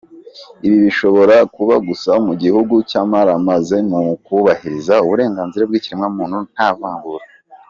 [0.65, 7.25] Ibi bishobora kuba gusa mu gihugu cyamaramaze mu kubahiriza uburenganzira bw’ikiremwamuntu nta vangura.”